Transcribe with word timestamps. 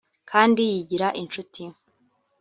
Kandi 0.31 0.61
yigira 0.73 1.07
inshuti 1.21 1.63